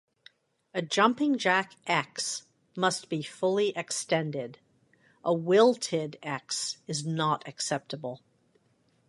[0.73, 4.57] A jumping jack "X" must be fully extended,
[5.23, 8.23] a wilted "X" is not acceptable.